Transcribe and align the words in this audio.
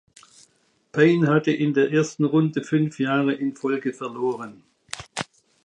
Payne 0.93 1.27
hatte 1.27 1.51
in 1.51 1.75
der 1.75 1.91
ersten 1.91 2.25
Runde 2.25 2.63
fünf 2.63 2.97
Jahre 2.97 3.33
in 3.35 3.55
Folge 3.55 3.93
verloren. 3.93 4.63